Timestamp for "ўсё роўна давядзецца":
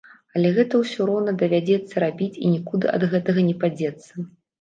0.83-1.95